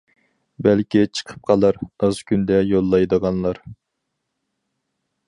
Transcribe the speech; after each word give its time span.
بەلكى 0.67 1.01
چىقىپ 1.17 1.43
قالار 1.51 1.77
ئاز 2.07 2.21
كۈندە 2.31 2.57
يوللايدىغانلار. 2.71 3.63